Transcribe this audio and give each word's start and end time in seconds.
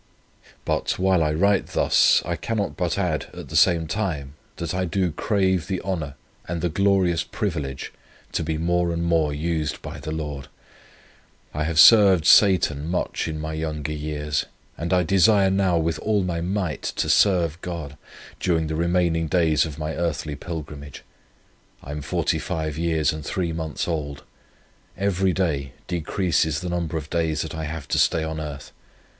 But, 0.65 0.97
while 0.97 1.21
I 1.23 1.31
write 1.31 1.67
thus, 1.67 2.23
I 2.25 2.35
cannot 2.35 2.75
but 2.75 2.97
add 2.97 3.27
at 3.35 3.49
the 3.49 3.55
same 3.55 3.85
time, 3.85 4.33
that 4.55 4.73
I 4.73 4.83
do 4.83 5.11
crave 5.11 5.67
the 5.67 5.79
honour 5.81 6.15
and 6.47 6.59
the 6.63 6.69
glorious 6.69 7.23
privilege 7.23 7.93
to 8.31 8.41
be 8.41 8.57
more 8.57 8.91
and 8.91 9.03
more 9.03 9.31
used 9.31 9.79
by 9.83 9.99
the 9.99 10.11
Lord. 10.11 10.47
I 11.53 11.65
have 11.65 11.77
served 11.77 12.25
Satan 12.25 12.87
much 12.89 13.27
in 13.27 13.39
my 13.39 13.53
younger 13.53 13.91
years, 13.93 14.47
and 14.75 14.91
I 14.91 15.03
desire 15.03 15.51
now 15.51 15.77
with 15.77 15.99
all 15.99 16.23
my 16.23 16.41
might 16.41 16.81
to 16.81 17.07
serve 17.07 17.61
God, 17.61 17.95
during 18.39 18.65
the 18.65 18.75
remaining 18.75 19.27
days 19.27 19.67
of 19.67 19.77
my 19.77 19.93
earthly 19.93 20.35
pilgrimage. 20.35 21.03
I 21.83 21.91
am 21.91 22.01
forty 22.01 22.39
five 22.39 22.75
years 22.75 23.13
and 23.13 23.23
three 23.23 23.53
months 23.53 23.87
old. 23.87 24.23
Every 24.97 25.31
day 25.31 25.73
decreases 25.87 26.59
the 26.61 26.69
number 26.69 26.97
of 26.97 27.11
days 27.11 27.43
that 27.43 27.53
I 27.53 27.65
have 27.65 27.87
to 27.89 27.99
stay 27.99 28.23
on 28.23 28.39
earth. 28.39 28.71